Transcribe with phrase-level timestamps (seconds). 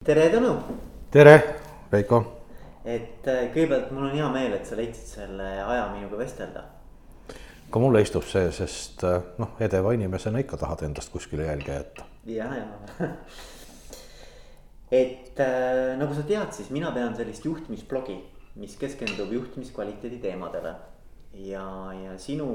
[0.00, 0.50] tere, Tõnu.
[1.12, 1.32] tere,
[1.92, 2.18] Veiko.
[2.88, 6.62] et äh, kõigepealt mul on hea meel, et sa leidsid selle aja minuga vestelda.
[7.68, 12.06] ka mulle istub see, sest äh, noh, edeva inimesena ikka tahad endast kuskile jälge jätta.
[12.24, 13.10] ja, ja
[15.02, 18.16] et äh, nagu sa tead, siis mina pean sellist juhtimisblogi,
[18.56, 20.74] mis keskendub juhtimiskvaliteedi teemadele.
[21.34, 21.68] ja,
[22.06, 22.48] ja sinu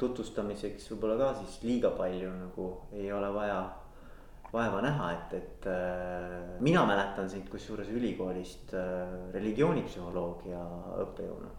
[0.00, 3.60] tutvustamiseks võib-olla ka siis liiga palju nagu ei ole vaja
[4.52, 10.62] vaeva näha, et, et äh, mina mäletan sind kusjuures ülikoolist äh, religioonipsühholoogia
[11.06, 11.50] õppejõuna.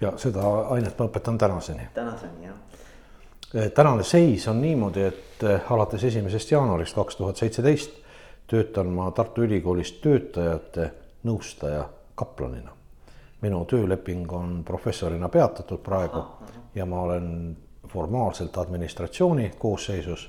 [0.00, 1.88] ja seda ainet ma õpetan tänaseni.
[1.94, 3.70] tänaseni jah.
[3.74, 8.02] tänane seis on niimoodi, et äh, alates esimesest jaanuarist kaks tuhat seitseteist
[8.46, 10.90] töötan ma Tartu Ülikoolis töötajate
[11.24, 11.84] nõustaja
[12.14, 12.70] kaplanina.
[13.42, 16.60] minu tööleping on professorina peatatud praegu aha, aha.
[16.74, 17.56] ja ma olen
[17.88, 20.28] formaalselt administratsiooni koosseisus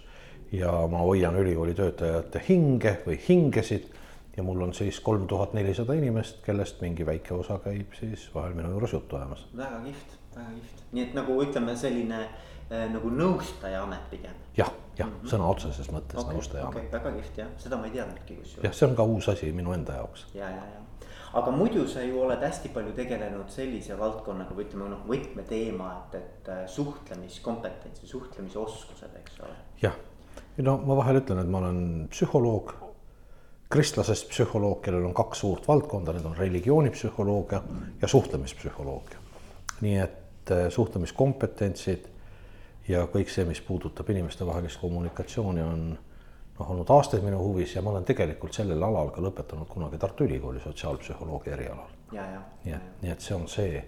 [0.54, 3.90] ja ma hoian ülikooli töötajate hinge või hingesid
[4.38, 8.54] ja mul on siis kolm tuhat nelisada inimest, kellest mingi väike osa käib siis vahel
[8.58, 9.48] minu juures juttu ajamas.
[9.58, 14.38] väga kihvt, väga kihvt, nii et nagu ütleme, selline äh, nagu nõustaja amet pigem.
[14.58, 15.34] jah, jah mm -hmm.
[15.34, 16.94] sõna otseses mõttes okay, nõustaja okay, amet.
[16.94, 18.64] väga kihvt jah, seda ma ei teadnudki kusjuures.
[18.64, 20.26] jah, see on ka uus asi minu enda jaoks.
[20.34, 20.82] ja, ja, ja
[21.34, 26.16] aga muidu sa ju oled hästi palju tegelenud sellise valdkonnaga või ütleme noh, võtmeteema, et,
[26.16, 29.56] et äh, suhtlemiskompetents või suhtlemisoskused, eks ole.
[29.82, 29.96] jah
[30.62, 32.74] no ma vahel ütlen, et ma olen psühholoog,
[33.74, 37.62] kristlasest psühholoog, kellel on kaks suurt valdkonda, need on religioonipsühholoogia
[38.02, 39.22] ja suhtlemispsühholoogia.
[39.82, 42.06] nii et äh, suhtlemiskompetentsid
[42.88, 45.82] ja kõik see, mis puudutab inimestevahelist kommunikatsiooni, on
[46.60, 50.28] noh, olnud aastaid minu huvis ja ma olen tegelikult sellel alal ka lõpetanud kunagi Tartu
[50.28, 51.90] Ülikooli sotsiaalpsühholoogia erialal.
[52.12, 53.82] nii et, nii et see on see,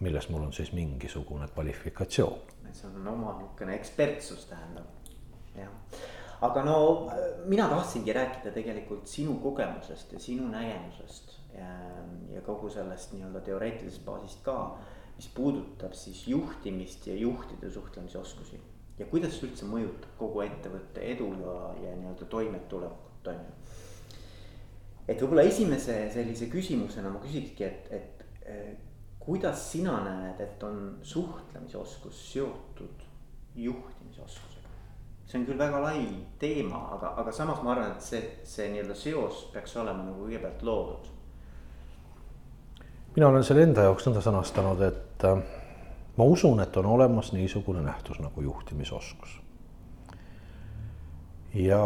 [0.00, 2.40] milles mul on siis mingisugune kvalifikatsioon.
[2.66, 5.01] et see on oma niisugune ekspertsus tähendab
[5.56, 6.00] jah,
[6.40, 6.76] aga no
[7.46, 11.70] mina tahtsingi rääkida tegelikult sinu kogemusest ja sinu nägemusest ja,
[12.34, 14.76] ja kogu sellest nii-öelda teoreetilisest baasist ka.
[15.16, 18.60] mis puudutab siis juhtimist ja juhtide suhtlemisoskusi
[18.98, 23.76] ja kuidas see üldse mõjutab kogu ettevõtte edu ja, ja nii-öelda toimetulekut, on ju.
[25.08, 28.22] et võib-olla esimese sellise küsimusena ma küsikski, et, et
[29.22, 33.06] kuidas sina näed, et on suhtlemisoskus seotud
[33.54, 34.61] juhtimisoskusega?
[35.26, 36.04] See on küll väga lai
[36.38, 40.62] teema, aga, aga samas ma arvan, et see, see nii-öelda seos peaks olema nagu kõigepealt
[40.66, 41.10] loodud.
[43.16, 45.40] mina olen selle enda jaoks nõnda sõnastanud, et äh,
[46.16, 49.40] ma usun, et on olemas niisugune nähtus nagu juhtimisoskus.
[51.54, 51.82] ja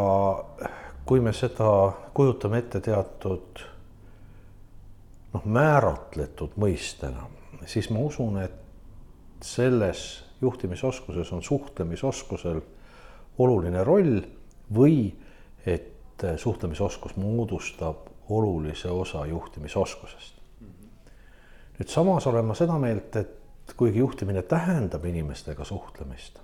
[1.07, 1.71] kui me seda
[2.15, 3.63] kujutame ette teatud
[5.35, 7.29] noh, määratletud mõistena,
[7.67, 8.63] siis ma usun, et
[9.43, 12.61] selles juhtimisoskuses on suhtlemisoskusel
[13.39, 14.21] oluline roll
[14.75, 15.13] või
[15.67, 17.97] et suhtlemisoskus moodustab
[18.29, 20.35] olulise osa juhtimisoskusest.
[21.79, 26.39] nüüd samas olen ma seda meelt, et kuigi juhtimine tähendab inimestega suhtlemist,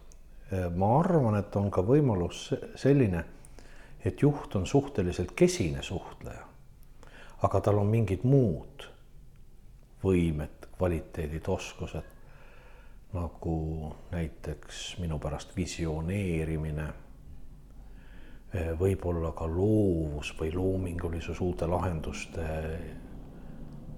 [0.77, 3.25] ma arvan, et on ka võimalus selline,
[4.05, 6.47] et juht on suhteliselt kesine suhtleja.
[7.43, 8.85] aga tal on mingid muud
[10.05, 12.12] võimed, kvaliteedid, oskused
[13.13, 16.87] nagu näiteks minu pärast visioneerimine,
[18.81, 22.47] võib-olla ka loovus või loomingulisus, uute lahenduste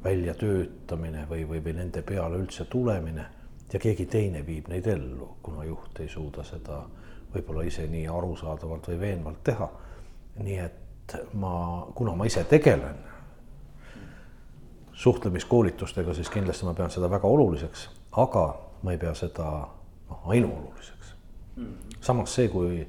[0.05, 3.25] väljatöötamine või, või, või nende peale üldse tulemine
[3.73, 6.85] ja keegi teine viib neid ellu, kuna juht ei suuda seda
[7.35, 9.69] võib-olla ise nii arusaadavalt või veenvalt teha.
[10.43, 12.99] nii et ma, kuna ma ise tegelen
[14.93, 18.45] suhtlemiskoolitustega, siis kindlasti ma pean seda väga oluliseks, aga
[18.85, 19.51] ma ei pea seda
[20.11, 21.15] noh, ainuoluliseks
[21.57, 21.65] mm.
[21.65, 21.99] -hmm.
[22.01, 22.87] samas see, kui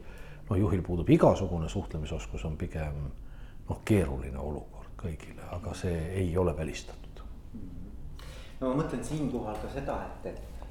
[0.50, 3.00] noh, juhil puudub igasugune suhtlemisoskus, on pigem
[3.70, 7.22] noh, keeruline olukord kõigile, aga see ei ole välistatud
[7.54, 7.60] mm.
[7.60, 8.26] -hmm.
[8.60, 10.68] no ma mõtlen siinkohal ka seda, et, et,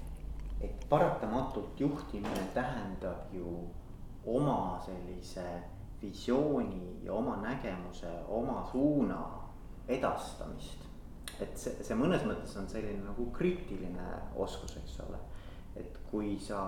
[0.60, 3.68] et paratamatult juhtimine tähendab ju
[4.26, 5.44] oma sellise
[6.02, 9.20] visiooni ja oma nägemuse, oma suuna
[9.88, 10.84] edastamist
[11.42, 14.10] et see, see mõnes mõttes on selline nagu kriitiline
[14.40, 15.18] oskus, eks ole.
[15.80, 16.60] et kui sa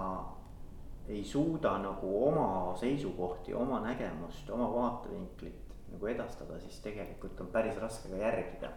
[1.08, 7.78] ei suuda nagu oma seisukohti, oma nägemust, oma vaatevinklit nagu edastada, siis tegelikult on päris
[7.78, 8.72] raske ka järgida.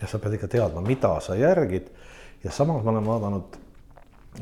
[0.00, 1.90] jah, sa pead ikka teadma, mida sa järgid
[2.44, 3.58] ja samas ma olen vaadanud,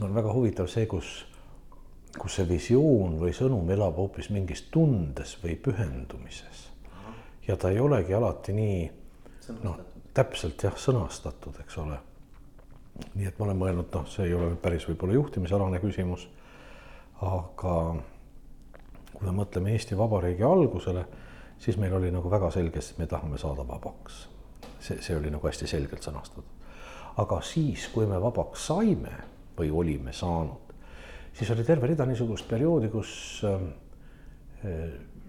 [0.02, 1.24] on väga huvitav see, kus,
[2.18, 6.68] kus see visioon või sõnum elab hoopis mingis tundes või pühendumises.
[7.48, 8.80] ja ta ei olegi alati nii
[9.62, 9.78] noh
[10.16, 11.98] täpselt jah, sõnastatud, eks ole.
[13.14, 16.28] nii et ma olen mõelnud, noh, see ei ole nüüd päris võib-olla juhtimisalane küsimus.
[17.20, 17.76] aga
[19.16, 21.04] kui me mõtleme Eesti Vabariigi algusele,
[21.58, 24.28] siis meil oli nagu väga selge, et me tahame saada vabaks.
[24.80, 26.44] see, see oli nagu hästi selgelt sõnastatud.
[27.16, 29.12] aga siis, kui me vabaks saime
[29.58, 30.72] või olime saanud,
[31.32, 33.60] siis oli terve rida niisugust perioodi, kus äh,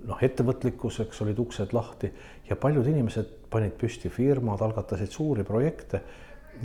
[0.05, 2.11] noh, ettevõtlikkuseks olid uksed lahti
[2.49, 6.01] ja paljud inimesed panid püsti firmad, algatasid suuri projekte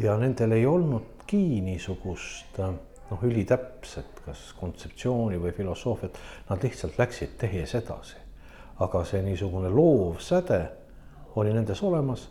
[0.02, 6.18] ja nendel ei olnudki niisugust noh, ülitäpset, kas kontseptsiooni või filosoofiat,
[6.50, 8.20] nad lihtsalt läksid tehes edasi.
[8.82, 10.58] aga see niisugune loov säde
[11.36, 12.28] oli nendes olemas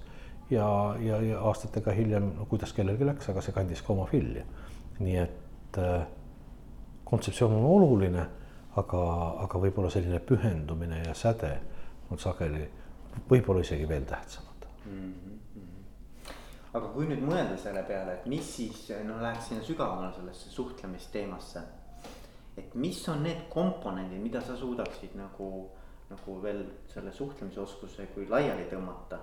[0.50, 4.44] ja, ja, ja aastatega hiljem, no kuidas kellelgi läks, aga see kandis ka oma vilja.
[5.00, 6.04] nii et äh,
[7.06, 8.26] kontseptsioon on oluline
[8.80, 9.02] aga,
[9.44, 11.52] aga võib-olla selline pühendumine ja säde
[12.12, 12.64] on sageli
[13.30, 15.12] võib-olla isegi veel tähtsamad mm.
[15.26, 16.32] -hmm.
[16.74, 21.62] aga kui nüüd mõelda selle peale, et mis siis noh, läheks sinna sügavamale sellesse suhtlemisteemasse.
[22.58, 25.70] et mis on need komponendid, mida sa suudaksid nagu,
[26.10, 29.20] nagu veel selle suhtlemisoskuse kui laiali tõmmata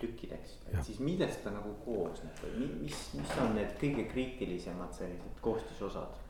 [0.00, 5.40] tükkideks, et siis millest ta nagu koosneb või mis, mis on need kõige kriitilisemad sellised
[5.40, 6.21] koostisosad?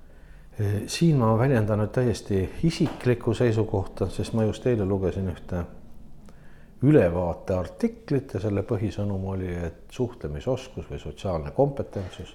[0.87, 5.63] Siin ma väljendan nüüd täiesti isiklikku seisukohta, sest ma just eile lugesin ühte
[6.85, 12.35] ülevaateartiklit ja selle põhisõnum oli, et suhtlemisoskus või sotsiaalne kompetentsus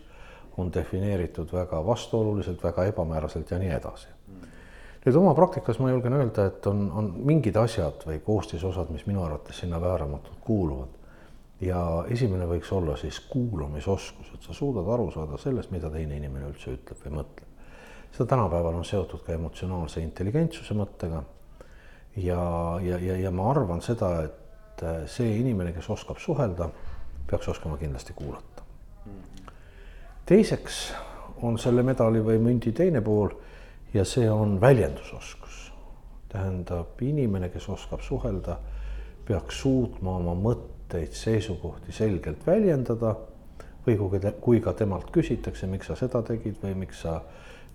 [0.57, 4.07] on defineeritud väga vastuoluliselt, väga ebamääraselt ja nii edasi.
[5.05, 9.21] nüüd oma praktikas ma julgen öelda, et on, on mingid asjad või koostisosad, mis minu
[9.23, 10.95] arvates sinna vääramatult kuuluvad.
[11.61, 16.49] ja esimene võiks olla siis kuulamisoskus, et sa suudad aru saada sellest, mida teine inimene
[16.49, 17.46] üldse ütleb või mõtleb
[18.12, 21.24] seda tänapäeval on seotud ka emotsionaalse intelligentsuse mõttega.
[22.18, 22.42] ja,
[22.81, 26.69] ja, ja, ja ma arvan seda, et äh, see inimene, kes oskab suhelda,
[27.27, 28.63] peaks oskama kindlasti kuulata.
[30.25, 30.94] teiseks
[31.42, 33.30] on selle medali või mündi teine pool
[33.94, 35.71] ja see on väljendusoskus.
[36.30, 38.57] tähendab, inimene, kes oskab suhelda,
[39.27, 43.15] peaks suutma oma mõtteid, seisukohti selgelt väljendada
[43.88, 47.21] või kui, kui ka temalt küsitakse, miks sa seda tegid või miks sa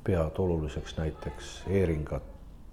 [0.05, 2.23] pead oluliseks näiteks heeringat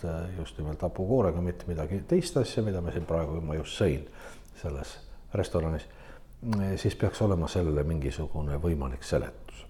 [0.06, 4.06] äh, just nimelt hapukoorega, mitte midagi teist asja, mida me siin praegu, ma just sõin
[4.62, 4.96] selles
[5.34, 5.86] restoranis,
[6.56, 9.66] äh, siis peaks olema sellele mingisugune võimalik seletus.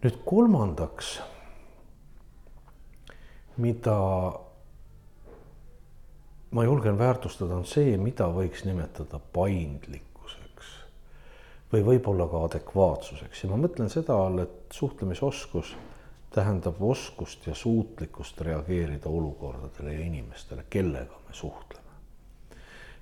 [0.00, 1.18] nüüd kolmandaks,
[3.60, 3.96] mida
[6.50, 10.09] ma julgen väärtustada, on see, mida võiks nimetada paindlik
[11.72, 15.74] või võib-olla ka adekvaatsuseks ja ma mõtlen seda all, et suhtlemisoskus
[16.34, 21.86] tähendab oskust ja suutlikkust reageerida olukordadele ja inimestele, kellega me suhtleme.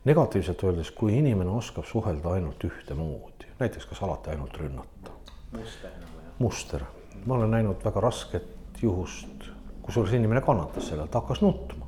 [0.05, 5.11] negatiivselt öeldes, kui inimene oskab suhelda ainult ühtemoodi, näiteks kas alati ainult rünnata.
[5.53, 6.85] muster nagu muster,
[7.27, 9.51] ma olen näinud väga rasket juhust,
[9.83, 11.87] kusjuures inimene kannatas selle, ta hakkas nutma.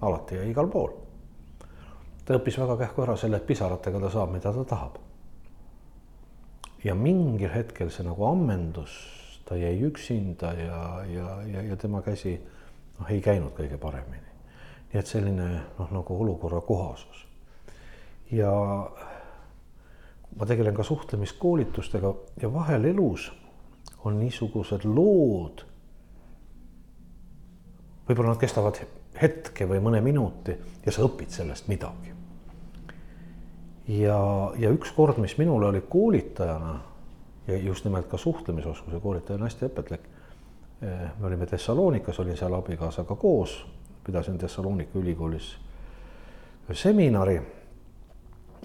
[0.00, 0.90] alati ja igal pool.
[2.24, 5.03] ta õppis väga kähku ära selle, et pisaratega ta saab, mida ta tahab
[6.84, 8.94] ja mingil hetkel see nagu ammendus,
[9.48, 12.36] ta jäi üksinda ja, ja, ja, ja tema käsi
[12.98, 14.32] noh, ei käinud kõige paremini.
[14.92, 15.48] nii et selline
[15.78, 17.26] noh, nagu olukorra kohasus.
[18.32, 18.52] ja
[20.36, 23.30] ma tegelen ka suhtlemiskoolitustega ja vahel elus
[24.04, 25.64] on niisugused lood.
[28.08, 28.82] võib-olla nad kestavad
[29.20, 32.23] hetke või mõne minuti ja sa õpid sellest midagi
[33.88, 36.80] ja, ja üks kord, mis minule oli koolitajana
[37.46, 40.06] ja just nimelt ka suhtlemisoskuse koolitajana hästi õpetlik.
[40.82, 43.58] Eh, me olime Thessalonikas, olin seal abikaasaga koos,
[44.04, 45.54] pidasin Thessalonika ülikoolis
[46.72, 47.42] seminari.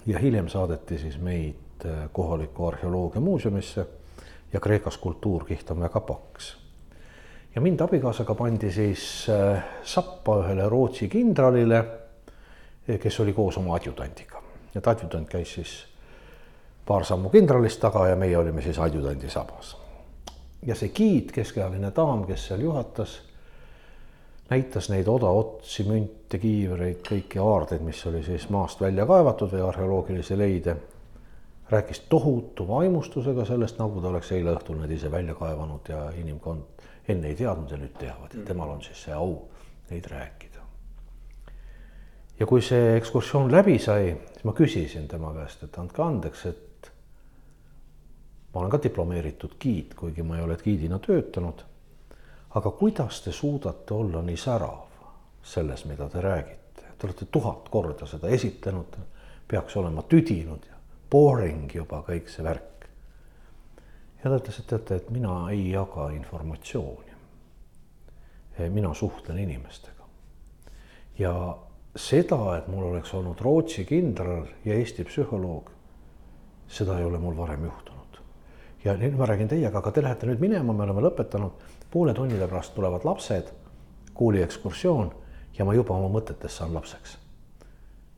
[0.06, 3.86] ja hiljem saadeti siis meid eh, kohalikku arheoloogiamuuseumisse
[4.52, 6.56] ja Kreekas kultuurkiht on väga paks.
[7.54, 11.84] ja mind abikaasaga pandi siis eh, sappa ühele Rootsi kindralile,
[13.00, 14.39] kes oli koos oma adjutandiga
[14.74, 15.72] et adjutant käis siis
[16.86, 19.76] paar sammu kindralist taga ja meie olime siis adjutandi sabas.
[20.66, 23.14] ja see giid, keskealine daam, kes seal juhatas,
[24.50, 30.38] näitas neid odaotsi, münte, kiivreid, kõiki aardeid, mis oli siis maast välja kaevatud või arheoloogilisi
[30.38, 30.76] leide.
[31.70, 36.82] rääkis tohutu vaimustusega sellest, nagu ta oleks eile õhtul need ise välja kaevanud ja inimkond
[37.08, 39.36] enne ei teadnud ja nüüd teavad ja temal on siis see au
[39.90, 40.49] neid rääkida
[42.40, 46.90] ja kui see ekskursioon läbi sai, siis ma küsisin tema käest, et andke andeks, et
[48.54, 51.66] ma olen ka diplomeeritud giid, kuigi ma ei ole giidina töötanud.
[52.54, 54.80] aga kuidas te suudate olla nii särav
[55.42, 58.96] selles, mida te räägite, te olete tuhat korda seda esitlenud,
[59.48, 60.80] peaks olema tüdinud ja
[61.10, 62.88] boring juba kõik see värk.
[64.24, 67.10] ja ta ütles, et teate, et mina ei jaga informatsiooni.
[68.68, 70.04] mina suhtlen inimestega
[71.18, 71.56] ja
[71.96, 75.70] seda, et mul oleks olnud Rootsi kindral ja Eesti psühholoog,
[76.70, 78.20] seda ei ole mul varem juhtunud.
[78.84, 82.46] ja nüüd ma räägin teiega, aga te lähete nüüd minema, me oleme lõpetanud, poole tunnide
[82.48, 83.50] pärast tulevad lapsed,
[84.14, 85.10] kooliekskursioon
[85.58, 87.18] ja ma juba oma mõtetes saan lapseks.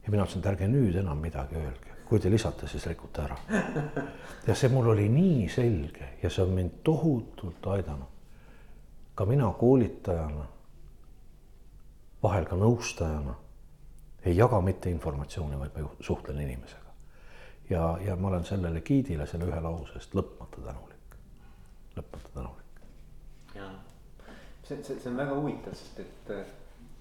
[0.04, 3.36] ja mina ütlesin, et ärge nüüd enam midagi öelge, kui te lisate, siis rikute ära.
[4.46, 8.10] ja see mul oli nii selge ja see on mind tohutult aidanud.
[9.14, 10.44] ka mina koolitajana,
[12.22, 13.34] vahel ka nõustajana
[14.24, 16.90] ei jaga mitte informatsiooni, vaid ma suhtlen inimesega.
[17.70, 21.16] ja, ja ma olen sellele giidile selle ühe lause eest lõpmata tänulik,
[21.96, 22.82] lõpmata tänulik.
[23.54, 23.70] ja
[24.62, 26.30] see, see, see on väga huvitav, sest et,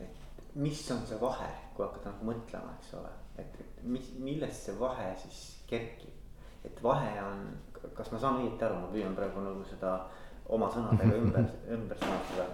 [0.06, 4.68] et mis on see vahe, kui hakata nagu mõtlema, eks ole, et, et mis, millest
[4.68, 6.18] see vahe siis kerkib.
[6.66, 7.46] et vahe on,
[7.98, 9.96] kas ma saan õieti aru, ma püüan praegu nagu seda
[10.50, 11.48] oma sõnadega ümber,
[11.78, 12.50] ümber sõnastada.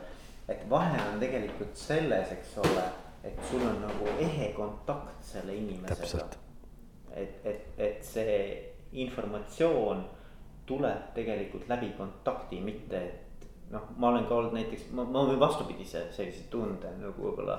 [0.48, 2.88] et vahe on tegelikult selles, eks ole
[3.28, 6.28] et sul on nagu ehe kontakt selle inimesega.
[7.12, 8.36] et, et, et see
[8.94, 10.04] informatsioon
[10.68, 15.40] tuleb tegelikult läbi kontakti, mitte et noh, ma olen ka olnud näiteks, ma, ma võin
[15.40, 17.58] vastupidise sellise tunde nagu võib-olla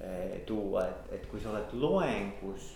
[0.00, 2.74] eh, tuua, et, et kui sa oled loengus.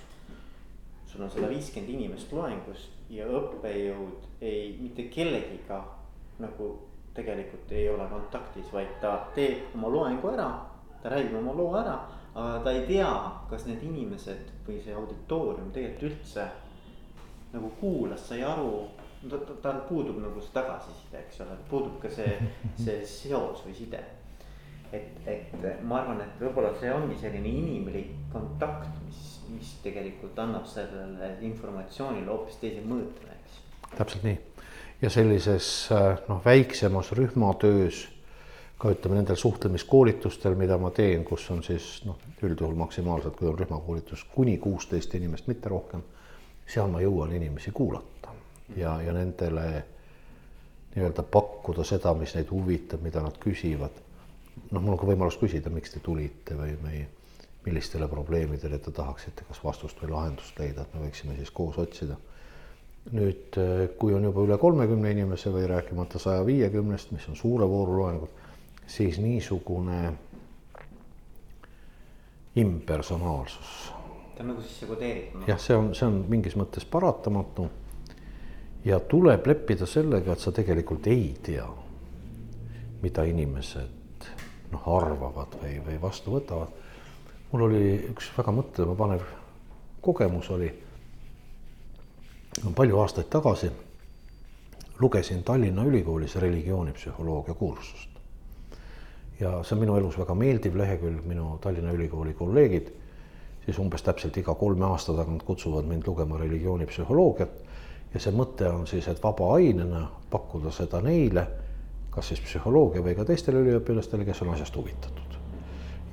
[1.11, 5.81] sul on sada viiskümmend inimest loengus ja õppejõud ei, mitte kellegiga
[6.39, 6.69] nagu
[7.15, 10.51] tegelikult ei ole kontaktis, vaid ta teeb oma loengu ära
[11.03, 11.97] ta räägib oma loo ära,
[12.35, 13.11] aga ta ei tea,
[13.51, 16.47] kas need inimesed või see auditoorium tegelikult üldse
[17.55, 18.89] nagu kuulas, sai aru.
[19.29, 22.39] tal ta, ta puudub nagu see tagasiside, eks ole, puudub ka see,
[22.79, 24.01] see seos või side.
[24.93, 30.67] et, et ma arvan, et võib-olla see ongi selline inimlik kontakt, mis, mis tegelikult annab
[30.67, 33.61] sellele informatsioonile hoopis teise mõõtme, eks.
[33.97, 34.39] täpselt nii
[35.03, 35.89] ja sellises
[36.29, 38.09] noh, väiksemas rühmatöös
[38.81, 43.59] ka ütleme nendel suhtlemiskoolitustel, mida ma teen, kus on siis noh, üldjuhul maksimaalselt, kui on
[43.59, 46.03] rühmakoolitus kuni kuusteist inimest, mitte rohkem.
[46.71, 48.31] seal ma jõuan inimesi kuulata
[48.77, 49.65] ja, ja nendele
[50.95, 54.01] nii-öelda pakkuda seda, mis neid huvitab, mida nad küsivad.
[54.71, 57.05] noh, mul on ka võimalus küsida, miks te tulite või, või
[57.67, 62.17] millistele probleemidele te tahaksite kas vastust või lahendust leida, et me võiksime siis koos otsida.
[63.13, 63.57] nüüd,
[63.99, 68.49] kui on juba üle kolmekümne inimese või rääkimata saja viiekümnest, mis on suure vooru loengud
[68.91, 70.13] siis niisugune
[72.57, 73.93] impersonaalsus.
[74.37, 75.43] ta on nagu sisse kodeeritud.
[75.47, 77.69] jah, see on, see on mingis mõttes paratamatu.
[78.85, 81.69] ja tuleb leppida sellega, et sa tegelikult ei tea,
[83.03, 84.27] mida inimesed
[84.73, 86.75] noh, arvavad või, või vastu võtavad.
[87.53, 89.27] mul oli üks väga mõtlemapanev
[90.03, 90.73] kogemus oli
[92.75, 93.71] palju aastaid tagasi
[95.01, 98.20] lugesin Tallinna Ülikoolis religioonipsühholoogia kursust
[99.41, 102.91] ja see on minu elus väga meeldiv lehekülg, minu Tallinna Ülikooli kolleegid
[103.65, 107.51] siis umbes täpselt iga kolme aasta tagant kutsuvad mind lugema religioonipsühholoogiat.
[108.15, 111.47] ja see mõte on siis, et vaba ainena pakkuda seda neile,
[112.11, 115.39] kas siis psühholoogia või ka teistele üliõpilastele, kes on asjast huvitatud.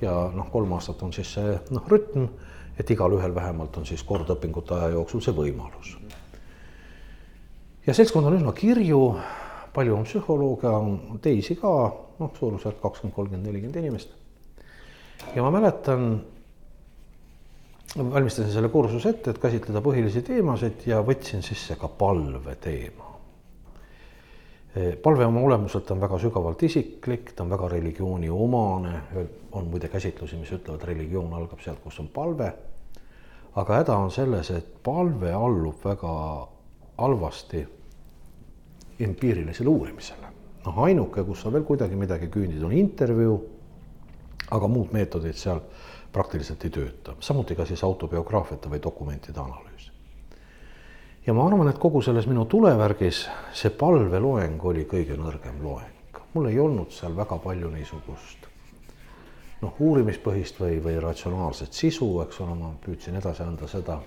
[0.00, 2.28] ja noh, kolm aastat on siis see noh, rütm,
[2.78, 5.96] et igalühel vähemalt on siis kord õpingute aja jooksul see võimalus.
[7.86, 9.02] ja seltskond on üsna kirju
[9.74, 14.10] palju on psühholooge, on teisi ka, noh, suurusjärk kakskümmend, kolmkümmend, nelikümmend inimest.
[15.34, 16.20] ja ma mäletan,
[17.96, 23.06] valmistasin selle kursuse ette, et käsitleda põhilisi teemasid ja võtsin sisse ka palve teema.
[25.02, 29.00] palve oma olemuselt on väga sügavalt isiklik, ta on väga religiooni omane,
[29.52, 32.52] on muide käsitlusi, mis ütlevad, religioon algab sealt, kus on palve.
[33.54, 36.12] aga häda on selles, et palve allub väga
[36.98, 37.66] halvasti
[39.00, 40.37] empiirilisele uurimisele.
[40.66, 43.38] Noh, ainuke, kus sa veel kuidagi midagi küündid, on intervjuu,
[44.50, 45.60] aga muud meetodid seal
[46.12, 49.90] praktiliselt ei tööta, samuti ka siis autobiograafiate või dokumentide analüüs.
[51.26, 56.22] ja ma arvan, et kogu selles minu tulevärgis see palveloeng oli kõige nõrgem loeng.
[56.34, 58.48] mul ei olnud seal väga palju niisugust
[59.62, 63.98] noh, uurimispõhist või, või ratsionaalset sisu, eks ole, ma püüdsin edasi anda seda,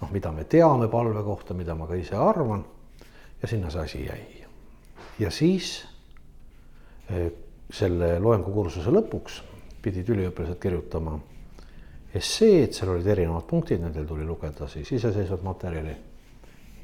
[0.00, 2.64] noh, mida me teame palve kohta, mida ma ka ise arvan
[3.42, 4.41] ja sinna see asi jäi.
[5.18, 5.84] Ja siis
[7.10, 7.32] eh,
[7.72, 9.40] selle loengukursuse lõpuks
[9.82, 11.18] pidid üliõpilased kirjutama
[12.14, 15.94] esseed, seal olid erinevad punktid, nendel tuli lugeda siis iseseisvat materjali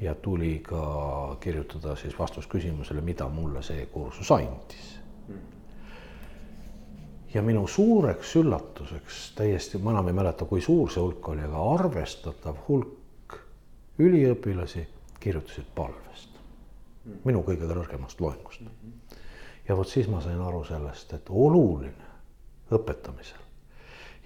[0.01, 4.95] ja tuli ka kirjutada siis vastus küsimusele, mida mulle see kursus andis.
[7.33, 11.65] ja minu suureks üllatuseks täiesti, ma enam ei mäleta, kui suur see hulk oli, aga
[11.75, 13.37] arvestatav hulk
[13.99, 14.87] üliõpilasi
[15.19, 16.28] kirjutasid palvest
[17.25, 18.61] minu kõige kõrgemast loengust.
[19.67, 22.09] ja vot siis ma sain aru sellest, et oluline
[22.71, 23.41] õpetamisel.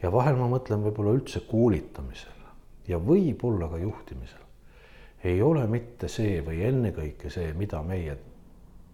[0.03, 2.43] Ja vahel ma mõtlen võib-olla üldse koolitamisel
[2.87, 4.39] ja võib-olla ka juhtimisel.
[5.23, 8.17] Ei ole mitte see või ennekõike see, mida meie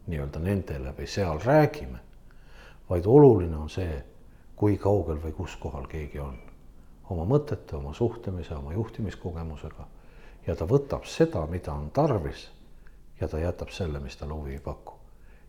[0.10, 2.00] nii-öelda nendele või seal räägime,
[2.89, 3.98] vaid oluline on see,
[4.55, 6.38] kui kaugel või kus kohal keegi on.
[7.10, 9.88] Oma mõtete, oma suhtlemise, oma juhtimiskogemusega.
[10.46, 12.50] Ja ta võtab seda, mida on tarvis
[13.21, 14.93] ja ta jätab selle, mis talle huvi ei paku.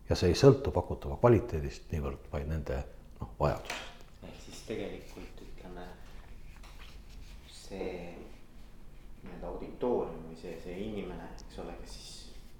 [0.08, 2.82] ja see ei sõltu pakutava kvaliteedist niivõrd, vaid nende
[3.20, 4.04] noh, vajadusest.
[4.26, 5.86] ehk siis tegelikult ütleme
[7.46, 7.92] see
[9.22, 12.12] nii-öelda auditoorium või see, see inimene, eks ole, kes siis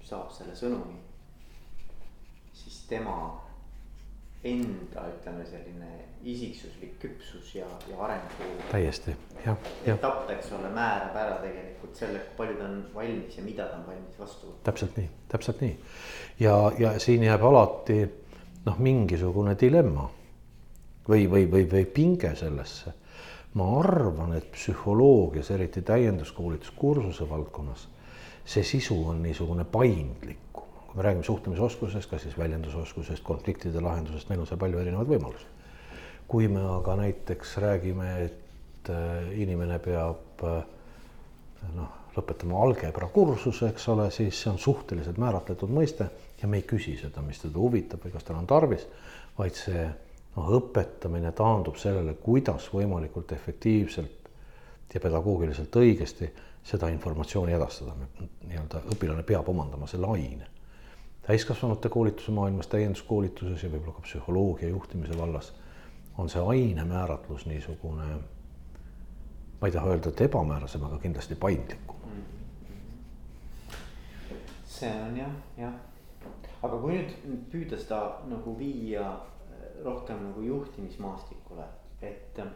[0.07, 0.99] saab selle sõnumi.
[2.53, 3.17] siis tema
[4.43, 5.89] enda, ütleme selline
[6.25, 8.47] isiksuslik küpsus ja, ja arengu.
[8.71, 9.13] täiesti,
[9.45, 9.97] jah, jah.
[9.97, 13.77] etapp, eks ole, määrab ära tegelikult selle, kui palju ta on valmis ja mida ta
[13.79, 14.63] on valmis vastu võtma.
[14.69, 15.75] täpselt nii, täpselt nii.
[16.39, 17.99] ja, ja siin jääb alati
[18.65, 20.07] noh, mingisugune dilemma
[21.09, 22.93] või, või, või, või pinge sellesse.
[23.53, 27.87] ma arvan, et psühholoogias, eriti täienduskoolituskursuse valdkonnas,
[28.45, 30.50] see sisu on niisugune paindlikum
[30.91, 35.47] kui me räägime suhtlemisoskusest, kas siis väljendusoskusest, konfliktide lahendusest, meil on seal palju erinevaid võimalusi.
[36.27, 40.61] kui me aga näiteks räägime, et äh, inimene peab äh,
[41.75, 46.09] noh, lõpetama algebra kursuse, eks ole, siis see on suhteliselt määratletud mõiste
[46.41, 48.87] ja me ei küsi seda, mis teda huvitab või kas tal on tarvis,
[49.37, 49.87] vaid see
[50.35, 54.31] noh, õpetamine taandub sellele, kuidas võimalikult efektiivselt
[54.93, 56.31] ja pedagoogiliselt õigesti
[56.67, 57.95] seda informatsiooni edastada,
[58.47, 60.51] nii-öelda õpilane peab omandama selle aine
[61.21, 65.51] täiskasvanute koolituse maailmas, täienduskoolituses ja võib-olla ka psühholoogia juhtimise vallas
[66.17, 68.07] on see aine määratlus niisugune,
[69.61, 71.95] ma ei taha öelda, et ebamäärasem, aga kindlasti paindlikum.
[74.65, 75.73] see on jah, jah.
[76.63, 81.67] aga kui nüüd püüda seda nagu viia äh, rohkem nagu juhtimismaastikule,
[82.01, 82.49] et äh,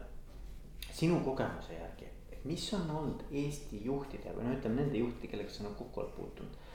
[0.90, 5.54] sinu kogemuse järgi, et mis on olnud Eesti juhtide või no ütleme nende juhtide, kellega
[5.54, 6.65] sa nagu kokku oled puutunud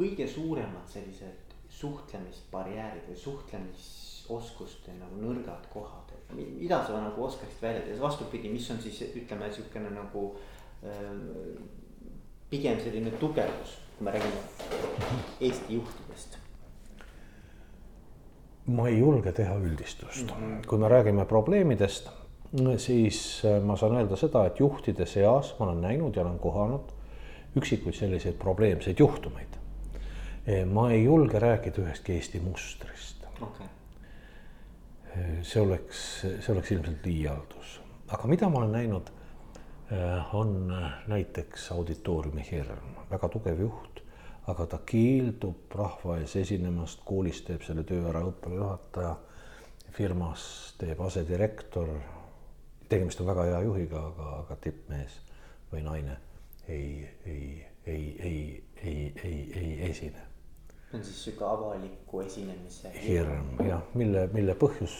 [0.00, 7.84] kõige suuremad sellised suhtlemisbarjäärid või suhtlemisoskuste nagu nõrgad kohad, et mida sa nagu oskaksid välja
[7.86, 10.26] tuua, vastupidi, mis on siis ütleme niisugune nagu
[10.84, 11.10] äh,
[12.50, 14.46] pigem selline tugevus, kui me räägime
[15.40, 16.38] Eesti juhtidest
[18.70, 20.30] ma ei julge teha üldistust.
[20.30, 20.66] Mm, -hmm.
[20.66, 22.10] kui me räägime probleemidest,
[22.76, 26.92] siis äh, ma saan öelda seda, et juhtide seas ma olen näinud ja olen kohanud
[27.56, 29.49] üksikuid selliseid probleemseid juhtumeid
[30.66, 33.24] ma ei julge rääkida ühestki Eesti mustrist.
[33.40, 33.66] Okay..
[35.42, 37.80] see oleks, see oleks ilmselt liialdus,
[38.14, 39.08] aga mida ma olen näinud,
[39.90, 40.52] eh, on
[41.10, 44.02] näiteks auditooriumi hirm, väga tugev juht,
[44.52, 49.16] aga ta keeldub rahva ees esinemast, koolis teeb selle töö ära õppejuhataja,
[49.96, 50.46] firmas
[50.78, 51.90] teeb asedirektor.
[52.88, 55.20] tegemist on väga hea juhiga, aga, aga tippmees
[55.72, 56.16] või naine
[56.68, 58.42] ei, ei, ei, ei,
[58.84, 60.29] ei, ei, ei esine
[60.94, 64.94] on siis sihuke avaliku esinemise hirm jah, mille, mille põhjus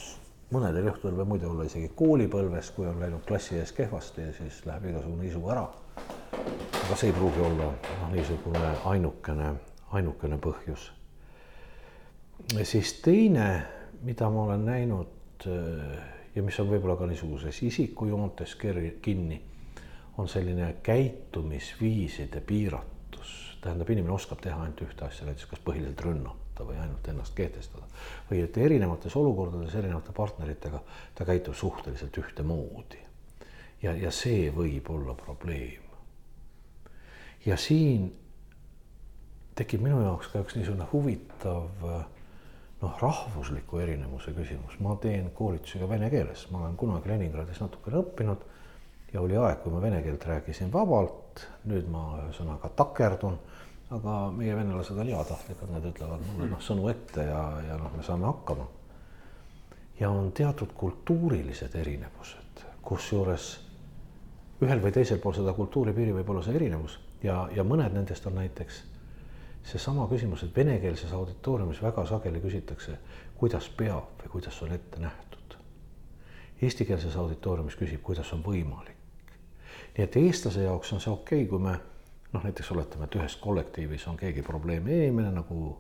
[0.55, 4.61] mõnedel juhtudel võib muide olla isegi koolipõlves, kui on läinud klassi ees kehvasti ja siis
[4.67, 5.67] läheb igasugune isu ära.
[6.85, 9.53] aga see ei pruugi olla noh, niisugune ainukene,
[9.93, 10.91] ainukene põhjus.
[12.63, 13.67] siis teine,
[14.03, 16.01] mida ma olen näinud äh,
[16.35, 18.57] ja mis on võib-olla ka niisuguses isikujoontes
[19.03, 19.43] kinni,
[20.19, 26.65] on selline käitumisviiside piiratus tähendab, inimene oskab teha ainult ühte asja, näiteks kas põhiliselt rünnata
[26.65, 27.87] või ainult ennast kehtestada.
[28.31, 30.81] või et erinevates olukordades erinevate partneritega
[31.15, 33.03] ta käitub suhteliselt ühtemoodi.
[33.83, 35.83] ja, ja see võib olla probleem.
[37.47, 38.13] ja siin
[39.55, 41.69] tekib minu jaoks ka üks niisugune huvitav
[42.81, 48.01] noh, rahvusliku erinevuse küsimus, ma teen koolitusi ka vene keeles, ma olen kunagi Leningradis natukene
[48.01, 48.47] õppinud
[49.13, 51.20] ja oli aeg, kui ma vene keelt rääkisin vabalt,
[51.71, 53.39] nüüd ma ühesõnaga takerdun.
[53.91, 58.03] aga meie venelased on heatahtlikud, nad ütlevad mulle noh, sõnu ette ja, ja noh, me
[58.07, 58.67] saame hakkama.
[60.01, 63.49] ja on teatud kultuurilised erinevused, kusjuures
[64.63, 68.39] ühel või teisel pool seda kultuuripiiri võib olla see erinevus ja, ja mõned nendest on
[68.39, 68.83] näiteks
[69.65, 72.97] seesama küsimus, et venekeelses auditooriumis väga sageli küsitakse,
[73.37, 75.59] kuidas peab või kuidas on ette nähtud.
[76.63, 79.00] Eestikeelses auditooriumis küsib, kuidas on võimalik
[79.97, 81.77] nii et eestlase jaoks on see okei okay,, kui me
[82.33, 85.77] noh, näiteks oletame, et ühes kollektiivis on keegi probleemi inimene nagu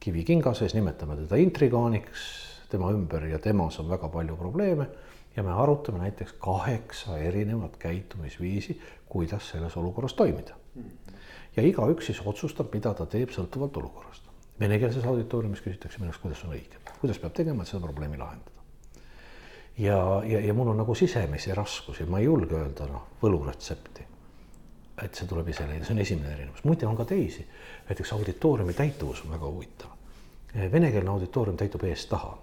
[0.00, 2.26] kivi kinga sees, nimetame teda intrigaaniks,
[2.72, 4.88] tema ümber ja temas on väga palju probleeme
[5.36, 10.54] ja me arutame näiteks kaheksa erinevat käitumisviisi, kuidas selles olukorras toimida.
[11.56, 14.22] ja igaüks siis otsustab, mida ta teeb sõltuvalt olukorrast.
[14.60, 18.59] Venekeelses auditooriumis küsitakse minu arust, kuidas on õige, kuidas peab tegema, et seda probleemi lahendada.
[19.80, 24.06] Ja, ja, ja mul on nagu sisemisi raskusi, ma ei julge öelda noh, võluretsepti.
[25.00, 27.46] et see tuleb ise leida, see on esimene erinevus, muide on ka teisi,
[27.88, 29.94] näiteks auditooriumi täituvus on väga huvitav.
[30.72, 32.34] Venekeelne auditoorium täitub eest-taha.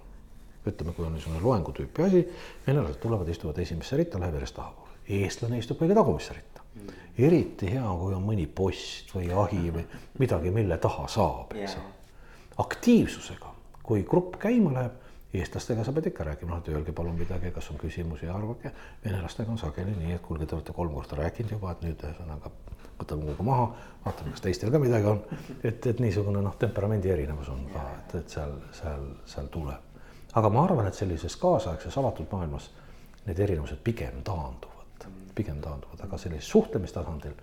[0.67, 2.23] ütleme, kui on niisugune loengu tüüpi asi,
[2.65, 6.97] venelased tulevad, istuvad esimesse ritta, läheb järjest tahapoole, eestlane istub kõige tagumisse ritta mm..
[7.27, 9.85] eriti hea, kui on mõni post või ahi või
[10.19, 11.93] midagi, mille taha saab, eks ole.
[12.65, 17.51] aktiivsusega, kui grupp käima läheb eestlastega sa pead ikka rääkima, noh, et öelge palun midagi,
[17.51, 18.71] kas on küsimusi, arvake.
[19.05, 22.51] venelastega on sageli nii, et kuulge, te olete kolm korda rääkinud juba, et nüüd ühesõnaga
[22.99, 23.67] võtame kuhugi maha,
[24.05, 25.21] vaatame, kas teistel ka midagi on.
[25.63, 30.01] et, et niisugune noh, temperamendi erinevus on ka, et, et seal, seal, seal tuleb.
[30.33, 32.71] aga ma arvan, et sellises kaasaegses avatud maailmas
[33.25, 37.35] need erinevused pigem taanduvad, pigem taanduvad, aga sellisel suhtlemistasandil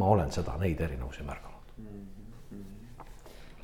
[0.00, 1.86] ma olen seda, neid erinevusi märganud mm.
[2.50, 3.06] -hmm.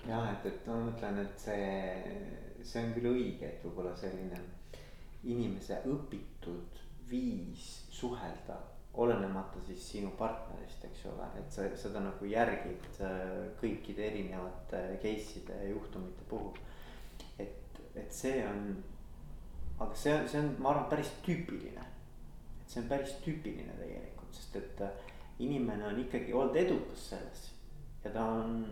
[0.09, 4.41] ja et, et ma mõtlen, et see see on küll õige, et võib-olla selline
[5.29, 8.57] inimese õpitud viis suhelda,
[9.01, 13.29] olenemata siis sinu partnerist, eks ole, et sa seda nagu järgid äh,
[13.61, 16.59] kõikide erinevate case'ide ja juhtumite puhul.
[17.39, 18.75] et, et see on,
[19.79, 21.87] aga see on, see on, ma arvan, päris tüüpiline.
[22.63, 25.09] et see on päris tüüpiline tegelikult, sest et äh,
[25.41, 27.51] inimene on ikkagi olnud edukas selles
[28.05, 28.65] ja ta on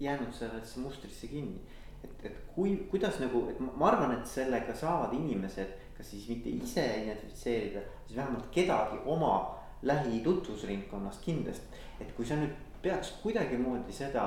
[0.00, 1.60] jäänud sellesse mustrisse kinni
[2.04, 6.50] et, et kui, kuidas nagu, et ma arvan, et sellega saavad inimesed, kas siis mitte
[6.50, 9.34] ise identifitseerida, siis vähemalt kedagi oma
[9.82, 11.66] lähitutvusringkonnast kindlasti.
[12.00, 14.24] et kui sa nüüd peaks kuidagimoodi seda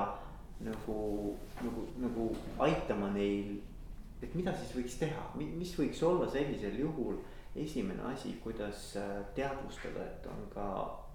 [0.64, 2.30] nagu, nagu, nagu
[2.60, 3.60] aitama neil,
[4.22, 7.18] et mida siis võiks teha, mis võiks olla sellisel juhul
[7.56, 10.68] esimene asi, kuidas äh, teadvustada, et on ka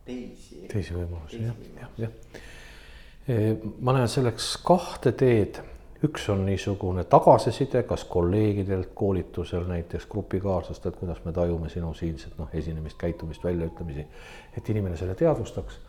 [0.04, 0.66] teisi.
[0.72, 3.62] teisi võimalusi jah, jah, jah.
[3.80, 5.60] ma näen selleks kahte teed
[6.04, 12.48] üks on niisugune tagasiside, kas kolleegidelt koolitusel näiteks grupikaaslastelt, kuidas me tajume sinu siinset noh,
[12.52, 14.06] esinemist, käitumist, väljaütlemisi,
[14.56, 15.80] et inimene selle teadvustaks.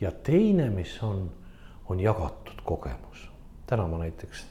[0.00, 1.30] ja teine, mis on,
[1.88, 3.30] on jagatud kogemus.
[3.66, 4.46] täna ma näiteks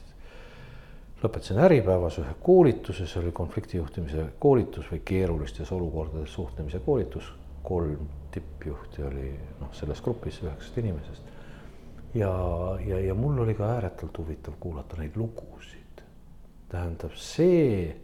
[1.22, 7.32] lõpetasin Äripäevas ühe koolituse, see oli konfliktijuhtimise koolitus või keerulistes olukordades suhtlemise koolitus.
[7.62, 11.35] kolm tippjuhti oli noh, selles grupis üheksast inimesest
[12.18, 12.32] ja,
[12.86, 16.02] ja, ja mul oli ka ääretult huvitav kuulata neid lugusid.
[16.68, 17.94] tähendab see,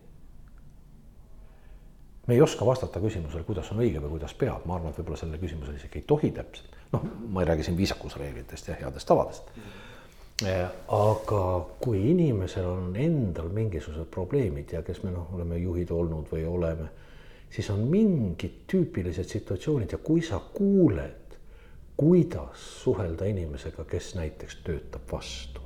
[2.26, 5.18] me ei oska vastata küsimusele, kuidas on õige või kuidas peab, ma arvan, et võib-olla
[5.18, 9.50] sellele küsimusele isegi ei tohi täpselt, noh, ma ei räägi siin viisakusreeglitest ja headest tavadest
[9.56, 10.52] mm.
[10.94, 11.42] aga
[11.82, 16.86] kui inimesel on endal mingisugused probleemid ja kes me noh, oleme juhid olnud või oleme,
[17.50, 21.21] siis on mingid tüüpilised situatsioonid ja kui sa kuuled
[21.96, 25.60] kuidas suhelda inimesega, kes näiteks töötab vastu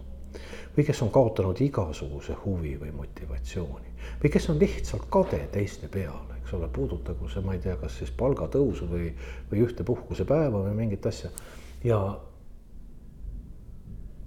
[0.76, 6.40] või kes on kaotanud igasuguse huvi või motivatsiooni või kes on lihtsalt kade teiste peale,
[6.40, 9.10] eks ole, puudutagu see, ma ei tea, kas siis palgatõusu või,
[9.50, 11.30] või ühte puhkusepäeva või mingit asja.
[11.84, 12.00] ja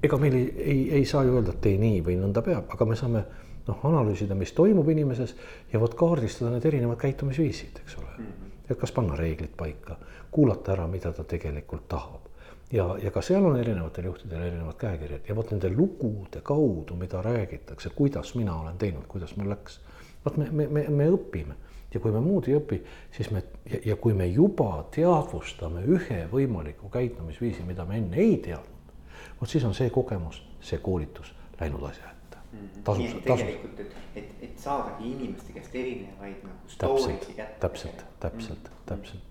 [0.04, 2.90] ega meil ei, ei, ei saa ju öelda, et tee nii või nõnda peab, aga
[2.90, 3.24] me saame
[3.68, 5.36] noh, analüüsida, mis toimub inimeses
[5.74, 8.14] ja vot kaardistada need erinevad käitumisviisid, eks ole.
[8.18, 9.98] -hmm et kas panna reeglid paika,
[10.32, 12.28] kuulata ära, mida ta tegelikult tahab.
[12.72, 17.22] ja, ja ka seal on erinevatel juhtidel erinevad käekirjad ja vot nende lugude kaudu, mida
[17.22, 19.80] räägitakse, kuidas mina olen teinud, kuidas mul läks.
[20.26, 21.58] vot me, me, me, me õpime
[21.94, 26.28] ja kui me muud ei õpi, siis me ja, ja kui me juba teadvustame ühe
[26.32, 28.94] võimaliku käitumisviisi, mida me enne ei teadnud,
[29.42, 32.10] vot siis on see kogemus, see koolitus läinud asja
[32.52, 32.84] Mhm.
[32.84, 37.60] tasus, et tegelikult, et, et, et saadagi inimeste käest erinevaid nagu story'si kätte.
[37.60, 38.86] täpselt, täpselt mm, -hmm.
[38.86, 39.29] täpselt,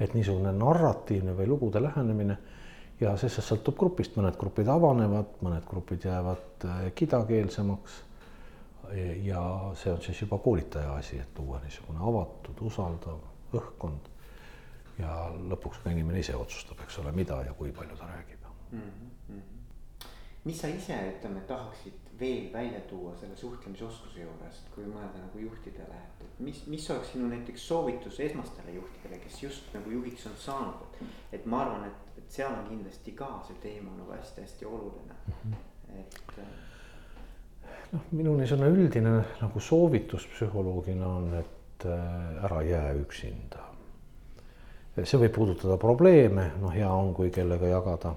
[0.00, 2.36] et niisugune narratiivne või lugude lähenemine
[3.00, 8.04] ja see sõltub grupist, mõned grupid avanevad, mõned grupid jäävad äh, kidakeelsemaks.
[9.22, 9.40] ja
[9.78, 13.20] see on siis juba koolitaja asi, et tuua niisugune avatud, usaldav
[13.54, 14.08] õhkkond.
[14.98, 18.40] ja lõpuks ka inimene ise otsustab, eks ole, mida ja kui palju ta räägib
[18.72, 18.80] mm.
[19.28, 19.40] -hmm.
[20.44, 25.96] mis sa ise, ütleme, tahaksid veel välja tuua selle suhtlemisoskuse juurest, kui mõelda nagu juhtidele,
[25.96, 30.36] et, et mis, mis oleks sinu näiteks soovitus esmastele juhtidele, kes just nagu juhiks on
[30.38, 31.14] saanud, et.
[31.38, 35.54] et ma arvan, et, et seal on kindlasti ka see teema nagu hästi-hästi oluline -hmm.
[36.00, 36.20] et.
[36.38, 36.50] Äh,
[37.92, 43.66] noh, minu niisugune üldine nagu soovitus psühholoogina on, et äh, ära jää üksinda.
[45.04, 48.14] see võib puudutada probleeme, noh, hea on, kui kellega jagada.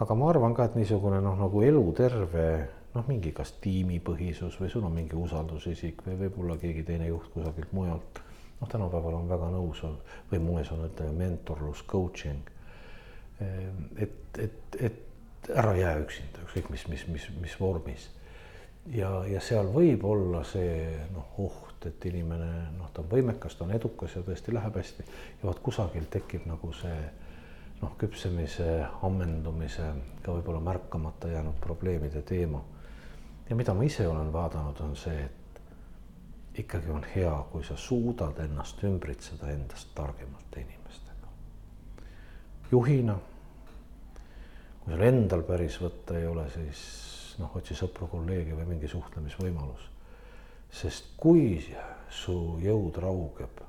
[0.00, 4.84] aga ma arvan ka, et niisugune noh, nagu eluterve noh, mingi kas tiimipõhisus või sul
[4.88, 8.20] on mingi usaldusisik või võib-olla keegi teine juht kusagilt mujalt.
[8.60, 9.84] noh, tänapäeval on väga nõus
[10.30, 12.50] või moes on, ütleme, mentorlus, coaching.
[13.40, 18.10] Ehm, et, et, et ära jää üksinda, ükskõik mis, mis, mis, mis vormis.
[18.94, 23.64] ja, ja seal võib olla see noh, oht, et inimene noh, ta on võimekas, ta
[23.64, 26.98] on edukas ja tõesti läheb hästi ja vot kusagil tekib nagu see
[27.82, 29.88] noh, küpsemise, ammendumise,
[30.22, 32.62] ka võib-olla märkamata jäänud probleemide teema.
[33.48, 38.38] Ja mida ma ise olen vaadanud, on see, et ikkagi on hea, kui sa suudad
[38.44, 41.28] ennast ümbritseda endast targemate inimestega.
[42.72, 43.18] juhina,
[44.84, 46.82] kui sul endal päris võtta ei ole, siis
[47.40, 49.90] noh, otsi sõpru, kolleege või mingi suhtlemisvõimalus.
[50.72, 51.60] sest kui
[52.08, 53.60] su jõud raugeb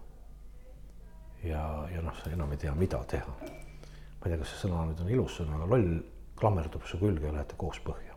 [1.44, 3.36] ja, ja noh, sa enam ei tea, mida teha.
[3.36, 6.02] ma ei tea, kas see sõna nüüd on ilus sõna, aga loll
[6.40, 8.13] klammerdub su külge ja lähete koos põhja.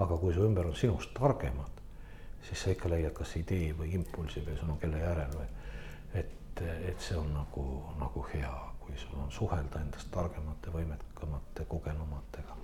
[0.00, 1.82] Aga kui su ümber on sinust targemad,
[2.48, 5.46] siis sa ikka leiad kas idee või impulsi või sul on kelle järel või
[6.20, 7.64] et, et see on nagu,
[8.00, 12.58] nagu hea, kui sul on suhelda endast targemate, võimekamate, kogenumatega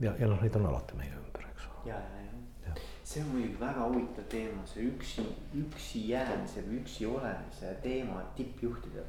[0.00, 1.90] ja, ja noh, neid on alati meie ümber, eks ole.
[1.90, 2.32] ja, ja, ja,
[2.68, 2.74] ja
[3.06, 9.06] see on muidugi väga huvitav teema, see üksi, üksi jäämise või üksi olemise teema tippjuhtidel.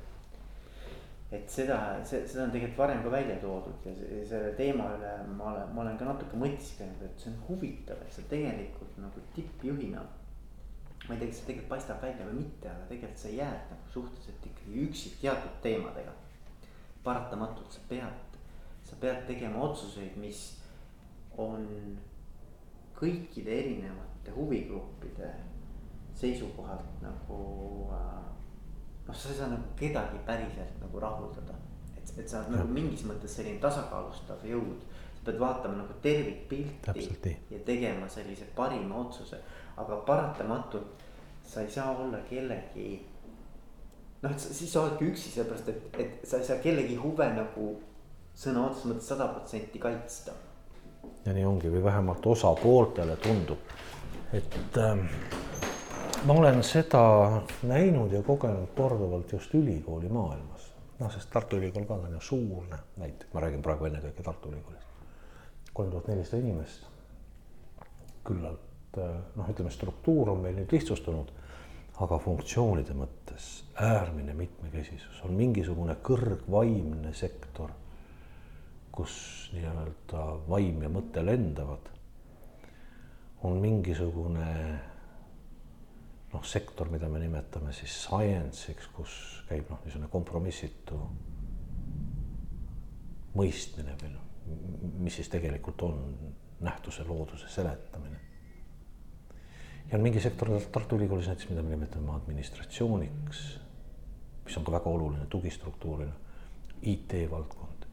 [1.31, 5.49] Et seda, see, seda on tegelikult varem ka välja toodud ja selle teema üle ma
[5.51, 10.05] olen, ma olen ka natuke mõtisklenud, et see on huvitav, et sa tegelikult nagu tippjuhina.
[11.07, 13.91] ma ei tea, kas see tegelikult paistab välja või mitte, aga tegelikult sa jääd nagu
[13.93, 16.15] suhteliselt ikkagi üksi teatud teemadega.
[17.03, 18.39] paratamatult sa pead,
[18.83, 20.41] sa pead tegema otsuseid, mis
[21.37, 21.67] on
[22.97, 25.29] kõikide erinevate huvigruppide
[26.17, 27.37] seisukohalt nagu
[27.93, 28.36] äh,
[29.07, 31.55] noh, sa ei saa nagu kedagi päriselt nagu rahuldada.
[31.97, 34.85] et, et sa oled nagu mingis mõttes selline tasakaalustav jõud,
[35.17, 39.39] sa pead vaatama nagu tervikpilti ja tegema sellise parima otsuse,
[39.77, 41.05] aga paratamatult
[41.47, 43.05] sa ei saa olla kellegi.
[44.21, 47.69] noh, et siis sa oledki üksi, sellepärast et, et sa ei saa kellegi huve nagu
[48.37, 50.35] sõna otseses mõttes sada protsenti kaitsta.
[51.25, 53.71] Ja nii ongi, või vähemalt osapooltele tundub,
[54.35, 54.99] et äh,
[56.25, 57.01] ma olen seda
[57.63, 60.73] näinud ja kogenud korduvalt just ülikooli maailmas.
[60.99, 62.63] noh, sest Tartu Ülikool ka on ju suur
[62.97, 64.87] näiteks, ma räägin praegu ennekõike Tartu Ülikoolist.
[65.73, 66.85] kolm tuhat nelisada inimest.
[68.25, 71.33] küllalt äh, noh, ütleme struktuur on meil nüüd lihtsustunud,
[72.01, 77.71] aga funktsioonide mõttes äärmine mitmekesisus on mingisugune kõrgvaimne sektor
[78.97, 79.15] kus
[79.53, 81.89] nii-öelda vaim ja mõte lendavad,
[83.45, 84.47] on mingisugune
[86.37, 89.13] noh, sektor, mida me nimetame siis science'iks, kus
[89.49, 90.99] käib noh, niisugune kompromissitu
[93.37, 94.27] mõistmine või noh,
[95.01, 95.97] mis siis tegelikult on
[96.63, 98.19] nähtuse looduse seletamine.
[99.89, 103.43] ja on mingi sektor Tartu Ülikoolis näiteks, mida me nimetame administratsiooniks,
[104.45, 106.13] mis on ka väga oluline tugistruktuurina,
[106.81, 107.85] IT-valdkond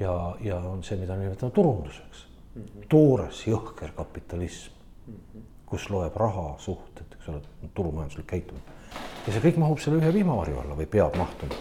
[0.00, 2.62] ja, ja on see, mida me nimetame turunduseks mm.
[2.62, 2.86] -hmm.
[2.88, 4.72] toores jõhker kapitalism
[5.06, 5.49] mm, -hmm.
[5.70, 7.40] Kus loeb raha, suhted, eks ole,
[7.74, 8.78] turumajanduslik käitumine.
[9.26, 11.54] ja see kõik mahub selle ühe vihmavarju alla või peab mahtuma.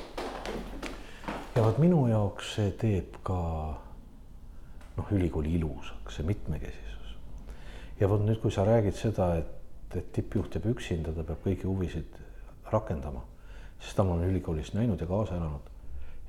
[1.56, 3.40] ja vot minu jaoks see teeb ka
[4.98, 7.16] noh, ülikooli ilusaks, see mitmekesisus.
[8.00, 11.70] ja vot nüüd, kui sa räägid seda, et, et tippjuht jääb üksinda, ta peab kõiki
[11.70, 12.18] huvisid
[12.72, 13.24] rakendama,
[13.80, 15.70] siis seda ma olen ülikoolis näinud ja kaasa elanud,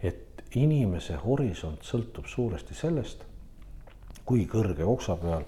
[0.02, 3.24] et inimese horisont sõltub suuresti sellest,
[4.24, 5.44] kui kõrge oksa peal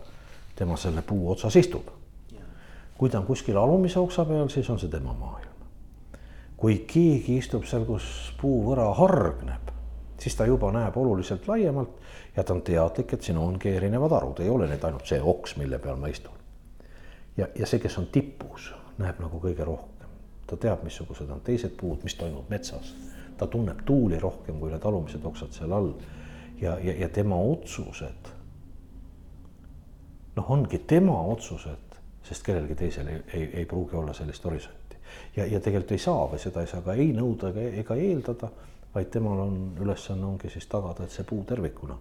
[0.58, 1.88] tema selle puu otsas istub.
[3.02, 5.50] Kui ta on kuskil alumise oksa peal, siis on see tema maailm.
[6.56, 8.04] kui keegi istub seal, kus
[8.38, 9.72] puuvõra hargneb,
[10.22, 11.96] siis ta juba näeb oluliselt laiemalt
[12.36, 15.56] ja ta on teadlik, et siin ongi erinevad harud, ei ole need ainult see oks,
[15.58, 16.38] mille peal ma istun.
[17.36, 18.70] ja, ja see, kes on tipus,
[19.02, 20.14] näeb nagu kõige rohkem,
[20.46, 22.94] ta teab, missugused on teised puud, mis toimub metsas
[23.42, 25.90] ta tunneb tuuli rohkem kui need alumised oksad seal all.
[26.60, 28.30] ja, ja, ja tema otsused.
[30.36, 31.81] noh, ongi tema otsused,
[32.22, 34.96] sest kellelgi teisel ei, ei, ei pruugi olla sellist horisonti.
[35.36, 38.50] ja, ja tegelikult ei saa või seda ei saa ka ei nõuda ega, ega eeldada,
[38.94, 41.98] vaid temal on ülesanne ongi siis tagada, et see puu tervikuna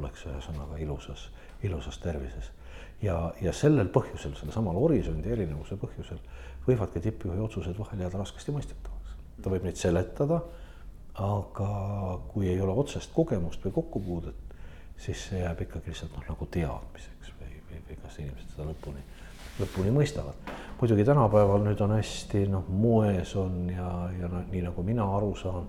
[0.00, 1.28] oleks ühesõnaga ilusas,
[1.62, 2.52] ilusas tervises.
[3.02, 6.22] ja, ja sellel põhjusel, sellesamal horisondi erinevuse põhjusel
[6.66, 9.16] võivadki tippjuhi otsused vahel jääda raskesti mõistetavaks.
[9.42, 10.42] ta võib neid seletada
[11.20, 11.70] aga
[12.32, 14.54] kui ei ole otsest kogemust või kokkupuudet,
[15.00, 19.02] siis see jääb ikkagi lihtsalt noh, nagu teadmiseks või, või, või kas inimesed seda lõpuni,
[19.60, 20.34] lõpuni mõistavad.
[20.80, 25.34] muidugi tänapäeval nüüd on hästi noh, moes on ja, ja noh, nii nagu mina aru
[25.36, 25.68] saan,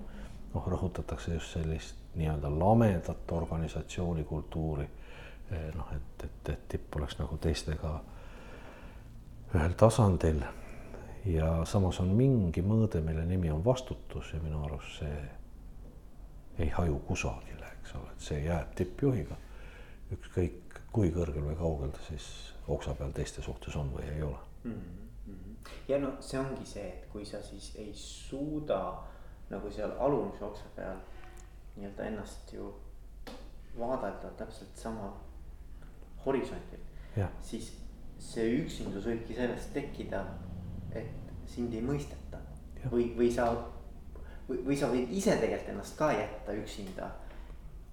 [0.53, 4.87] noh, rõhutatakse just sellist nii-öelda lamedat organisatsioonikultuuri.
[5.51, 7.99] Eh, noh, et, et, et tipp oleks nagu teistega
[9.55, 10.39] ühel tasandil
[11.25, 15.21] ja samas on mingi mõõde, mille nimi on vastutus ja minu arust see
[16.61, 19.37] ei haju kusagile, eks ole, et see jääb tippjuhiga.
[20.11, 22.25] ükskõik kui kõrgel või kaugel ta siis
[22.71, 24.73] oksa peal teiste suhtes on või ei ole mm.
[24.73, 25.01] -hmm
[25.87, 28.79] ja no see ongi see, et kui sa siis ei suuda
[29.51, 31.01] nagu seal alumise oksa peal
[31.75, 32.71] nii-öelda ennast ju
[33.79, 35.11] vaadata täpselt sama
[36.25, 36.79] horisondil.
[37.41, 37.71] siis
[38.19, 40.25] see üksindus võibki sellest tekkida,
[40.95, 42.39] et sind ei mõisteta
[42.81, 42.91] ja.
[42.91, 43.49] või, või sa
[44.47, 47.09] või, või sa võid ise tegelikult ennast ka jätta üksinda,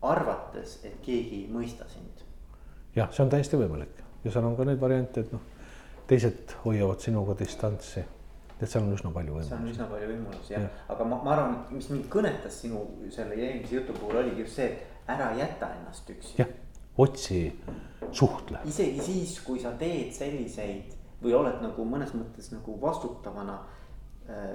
[0.03, 2.27] arvates, et keegi ei mõista sind.
[2.97, 5.43] jah, see on täiesti võimalik ja seal on ka neid variante, et noh,
[6.09, 8.05] teised hoiavad sinuga distantsi.
[8.59, 9.51] et seal on üsna palju võimalusi.
[9.51, 12.85] seal on üsna palju võimalusi jah ja., aga ma, ma arvan, mis mind kõnetas sinu
[13.15, 16.35] selle eelmise jutu puhul oligi just see, et ära jäta ennast üksi.
[16.41, 16.51] jah,
[16.99, 17.43] otsi,
[18.11, 18.65] suhtle.
[18.67, 23.61] isegi siis, kui sa teed selliseid või oled nagu mõnes mõttes nagu vastutavana
[24.31, 24.51] äh,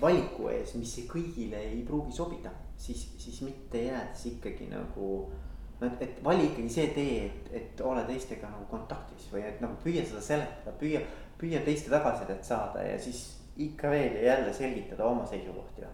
[0.00, 5.32] valiku ees, mis kõigile ei pruugi sobida, siis, siis mitte jäädes ikkagi nagu.
[5.80, 9.60] No et, et vali ikkagi see tee, et, et ole teistega nagu kontaktis või et
[9.64, 11.02] nagu püüa seda seletada, püüa,
[11.40, 13.24] püüa teiste tagasisidet saada ja siis
[13.56, 15.86] ikka veel ja jälle selgitada oma seisukohti.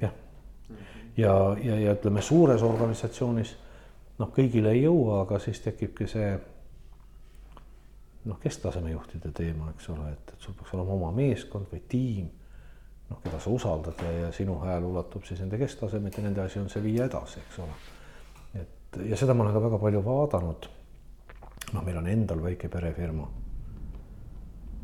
[0.00, 0.14] jah,
[1.16, 3.56] ja, ja, ja ütleme suures organisatsioonis
[4.18, 6.34] noh, kõigile ei jõua, aga siis tekibki see
[8.24, 12.28] noh, kesktaseme juhtide teema, eks ole, et, et sul peaks olema oma meeskond või tiim
[13.10, 16.60] noh, keda sa usaldad ja, ja sinu hääl ulatub siis nende kesktasemet ja nende asi
[16.60, 17.78] on see viia edasi, eks ole.
[18.90, 20.68] Et ja seda ma olen ka väga palju vaadanud.
[21.72, 23.28] noh, meil on endal väike perefirma,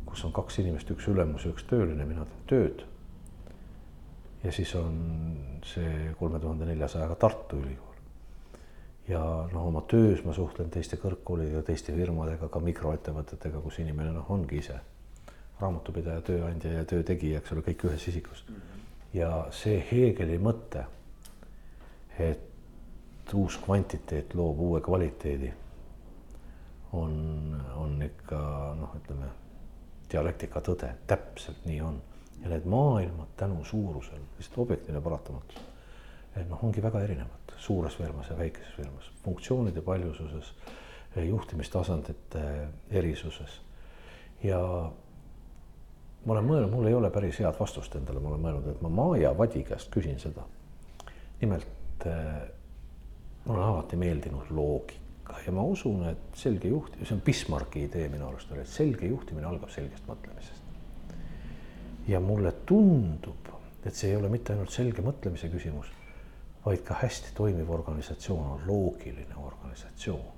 [0.05, 2.85] kus on kaks inimest, üks ülemus ja üks tööline, mina teen tööd.
[4.43, 4.95] ja siis on
[5.65, 7.95] see kolme tuhande neljasajaga Tartu Ülikool.
[9.07, 14.31] ja noh, oma töös ma suhtlen teiste kõrgkoolidega, teiste firmadega, ka mikroettevõtetega, kus inimene noh,
[14.31, 14.79] ongi ise
[15.59, 18.43] raamatupidaja, tööandja ja töötegija, eks ole, kõik ühes isikus
[19.15, 20.83] ja see Heegeli mõte,
[22.19, 22.45] et
[23.33, 25.53] uus kvantiteet loob uue kvaliteedi,
[26.93, 28.39] on, on ikka
[28.79, 29.31] noh, ütleme
[30.11, 32.01] dialektika tõde, täpselt nii on.
[32.41, 35.61] ja need maailmad tänu suurusel, lihtsalt objektiivne paratamatus,
[36.49, 40.53] noh, ongi väga erinevad suures firmas ja väikeses firmas, funktsioonide paljususes,
[41.17, 42.43] juhtimistasandite
[42.91, 43.61] erisuses
[44.43, 44.59] ja
[46.25, 48.91] ma olen mõelnud, mul ei ole päris head vastust endale, ma olen mõelnud, et ma
[48.91, 50.45] Maia Vadi käest küsin seda.
[51.41, 52.05] nimelt
[53.47, 58.07] mulle on alati meeldinud loogika ja ma usun, et selge juht, see on Bismarcki idee
[58.11, 60.63] minu arust oli, et selge juhtimine algab selgest mõtlemisest.
[62.07, 63.51] ja mulle tundub,
[63.85, 65.87] et see ei ole mitte ainult selge mõtlemise küsimus,
[66.65, 70.35] vaid ka hästi toimiv organisatsioon on loogiline organisatsioon.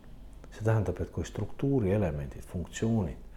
[0.51, 3.27] see tähendab, et kui struktuuri elemendid, funktsioonid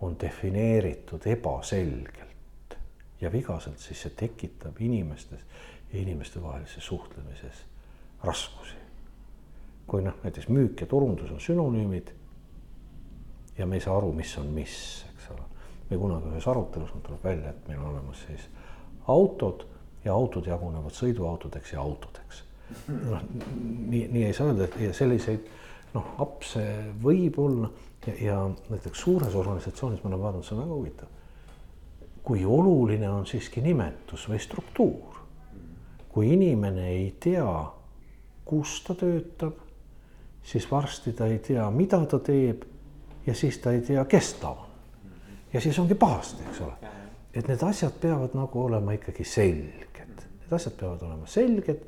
[0.00, 2.76] on defineeritud ebaselgelt
[3.20, 5.40] ja vigaselt, siis see tekitab inimestes
[5.92, 7.64] ja inimestevahelises suhtlemises
[8.24, 8.81] raskusi.
[9.86, 12.12] Kui noh, näiteks müük ja turundus on sünonüümid
[13.58, 14.76] ja me ei saa aru, mis on mis,
[15.12, 15.44] eks ole.
[15.90, 18.48] või kunagi ühes arutelus tuleb välja, et meil on olemas siis
[19.12, 19.66] autod
[20.04, 22.44] ja autod jagunevad sõiduautodeks ja autodeks.
[22.88, 23.20] noh,
[23.88, 25.50] nii, nii ei saa öelda, et selliseid
[25.94, 26.62] noh, apse
[27.02, 27.68] võib olla
[28.06, 28.38] ja, ja
[28.70, 31.18] näiteks suures organisatsioonis ma olen vaadanud, see on väga huvitav.
[32.22, 35.20] kui oluline on siiski nimetus või struktuur.
[36.08, 37.72] kui inimene ei tea,
[38.44, 39.60] kus ta töötab,
[40.42, 42.64] siis varsti ta ei tea, mida ta teeb
[43.26, 44.66] ja siis ta ei tea, kes ta on.
[45.52, 46.92] ja siis ongi pahasti, eks ole.
[47.34, 51.84] et need asjad peavad nagu olema ikkagi selged, need asjad peavad olema selged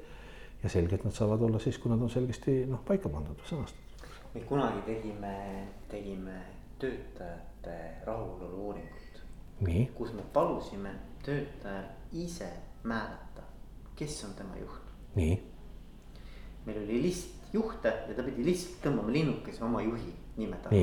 [0.62, 3.84] ja selged nad saavad olla siis, kui nad on selgesti noh, paika pandud sõnastatud
[4.34, 6.42] me kunagi tegime, tegime
[6.78, 9.22] töötajate rahulolu uuringut.
[9.94, 10.90] kus me palusime
[11.22, 12.48] töötajal ise
[12.82, 13.42] määrata,
[13.96, 14.82] kes on tema juht.
[15.14, 15.42] nii.
[16.66, 20.80] meil oli list juhte ja ta pidi lihtsalt tõmbama linnukese oma juhi nime taha.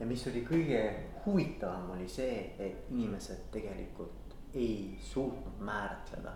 [0.00, 0.82] ja mis oli kõige
[1.24, 6.32] huvitavam, oli see, et inimesed tegelikult ei suutnud määratleda,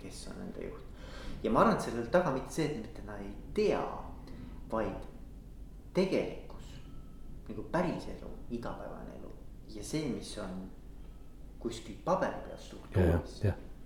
[0.00, 0.84] kes on nende juht.
[1.42, 3.82] ja ma arvan, et selle taga mitte see, et mitte nad ei tea
[4.70, 5.08] vaid
[5.94, 6.76] tegelikkus
[7.48, 9.32] nagu päris elu, igapäevane elu
[9.74, 10.62] ja see, mis on
[11.60, 13.40] kuskil paberi peal struktuuris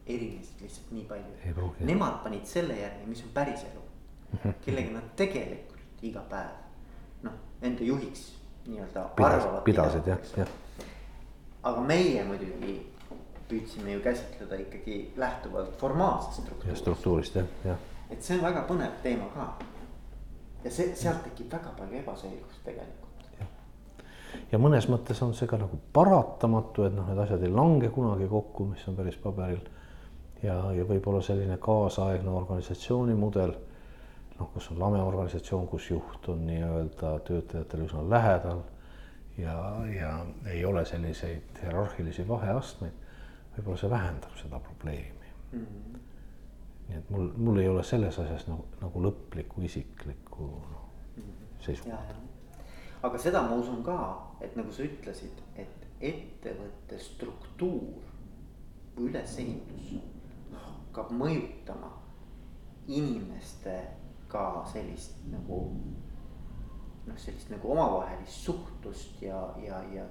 [0.07, 1.71] erinesid lihtsalt nii palju.
[1.89, 3.85] Nemad panid selle järgi, mis on päris elu
[4.65, 8.33] kellega nad tegelikult iga päev noh, enda juhiks
[8.67, 9.63] nii-öelda arvavad.
[9.65, 10.51] pidasid jah, jah.
[11.63, 12.75] aga meie muidugi
[13.49, 16.81] püüdsime ju käsitleda ikkagi lähtuvalt formaalsest struktuurist.
[16.83, 17.87] struktuurist jah, jah.
[18.11, 19.49] et see on väga põnev teema ka
[20.65, 23.29] ja see, sealt tekib väga palju ebaselgust tegelikult.
[24.53, 28.29] ja mõnes mõttes on see ka nagu paratamatu, et noh, need asjad ei lange kunagi
[28.29, 29.61] kokku, mis on päris paberil.
[30.45, 33.55] Ja, ja võib-olla selline kaasaegne organisatsioonimudel,
[34.39, 38.63] noh, kus on lame organisatsioon, kus juht on nii-öelda töötajatele üsna lähedal
[39.39, 39.57] ja,
[39.95, 40.13] ja
[40.51, 43.03] ei ole selliseid hierarhilisi vaheastmeid,
[43.57, 45.67] võib-olla see vähendab seda probleemi mm.
[45.67, 46.01] -hmm.
[46.89, 50.89] nii et mul, mul ei ole selles asjas nagu, nagu lõplikku isiklikku noh,
[51.61, 52.21] seisukohta.
[53.03, 53.99] aga seda ma usun ka,
[54.41, 58.03] et nagu sa ütlesid, et ettevõtte struktuur
[58.97, 59.95] või ülesehitus
[60.95, 61.91] hakkab mõjutama
[62.87, 63.75] inimeste
[64.31, 65.59] ka sellist nagu
[67.07, 70.05] noh, sellist nagu omavahelist suhtlust ja, ja, ja,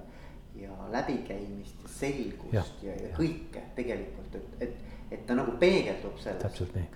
[0.60, 4.76] ja läbikäimist ja selgust ja, ja, ja, ja kõike tegelikult, et, et,
[5.10, 6.42] et ta nagu peegeldub selles.
[6.42, 6.86] täpselt nii.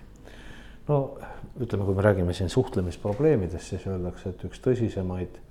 [0.89, 0.99] no
[1.59, 5.41] ütleme, kui me räägime siin suhtlemisprobleemidest, siis öeldakse, et üks tõsisemaid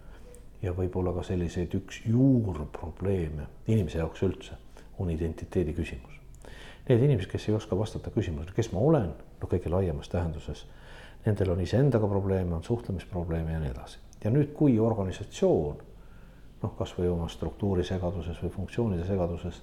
[0.63, 4.59] ja võib-olla ka selliseid üks juurprobleeme inimese jaoks üldse
[4.99, 6.18] on identiteedi küsimus.
[6.89, 9.11] Need inimesed, kes ei oska vastata küsimusele, kes ma olen,
[9.41, 10.65] no kõige laiemas tähenduses,
[11.27, 13.99] nendel on iseendaga probleeme, on suhtlemisprobleeme ja nii edasi.
[14.25, 15.83] Ja nüüd, kui organisatsioon
[16.63, 19.61] noh, kasvõi oma struktuuri segaduses või funktsioonide segaduses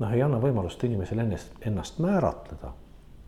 [0.00, 2.72] noh, ei anna võimalust inimesel ennast, ennast määratleda,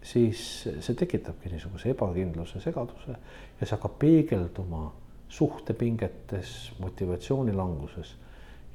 [0.02, 4.88] siis see tekitabki niisuguse ebakindluse, segaduse ja see hakkab peegelduma
[5.28, 8.14] suhtepingetes, motivatsiooni languses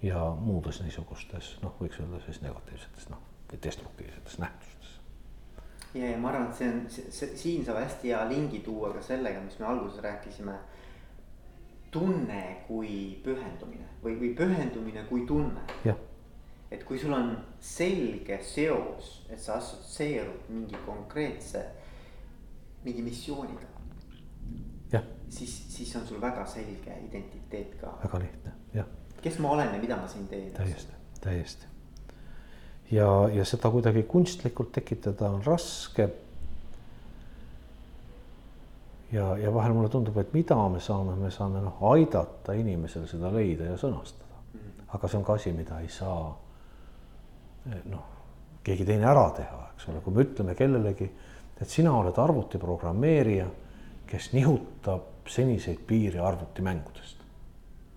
[0.04, 5.00] ja muudes niisugustes noh, võiks öelda siis negatiivsetes noh, või destruktiivsetes nähtustes.
[5.94, 9.02] ja, ja ma arvan, et see on, see siin saab hästi hea lingi tuua ka
[9.02, 10.58] sellega, mis me alguses rääkisime
[11.94, 15.62] tunne kui pühendumine või, või pühendumine kui tunne.
[16.72, 21.62] et kui sul on selge seos, et sa assotsieerud mingi konkreetse,
[22.84, 23.70] mingi missiooniga.
[25.30, 27.94] siis, siis on sul väga selge identiteet ka.
[28.04, 28.90] väga lihtne, jah.
[29.22, 30.52] kes ma olen ja mida ma siin teen.
[30.54, 31.73] täiesti, täiesti.
[32.92, 36.10] Ja, ja seda kuidagi kunstlikult tekitada on raske
[39.14, 43.32] ja, ja vahel mulle tundub, et mida me saame, me saame noh, aidata inimesel seda
[43.34, 44.42] leida ja sõnastada.
[44.94, 46.26] aga see on ka asi, mida ei saa
[47.90, 48.04] noh,
[48.64, 51.10] keegi teine ära teha, eks ole, kui me ütleme kellelegi,
[51.62, 53.48] et sina oled arvutiprogrammeerija,
[54.10, 57.24] kes nihutab seniseid piire arvutimängudest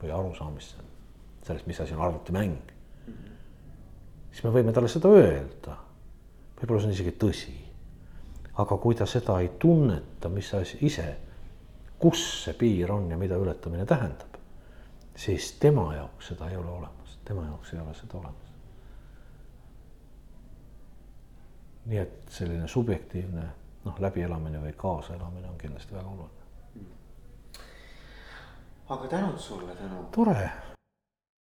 [0.00, 0.82] või arusaamist
[1.46, 2.75] sellest, mis asi on arvutimäng.
[4.36, 5.78] Siis me võime talle seda öelda.
[6.60, 7.54] võib-olla see on isegi tõsi
[8.56, 11.06] aga kui ta seda ei tunneta, mis asi ise,
[12.00, 14.38] kus see piir on ja mida ületamine tähendab,
[15.16, 18.42] siis tema jaoks seda ei ole olemas, tema jaoks ei ole seda olemas.
[21.86, 23.42] nii et selline subjektiivne
[23.84, 27.60] noh, läbielamine või kaasaelamine on kindlasti väga oluline.
[28.88, 30.00] aga tänud sulle, Tõnu.
[30.10, 30.50] tore